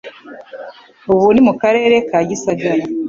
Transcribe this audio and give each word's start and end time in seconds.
ubu 1.13 1.27
ni 1.33 1.41
mu 1.47 1.53
Karere 1.61 1.95
ka 2.09 2.19
Gisagara 2.29 2.83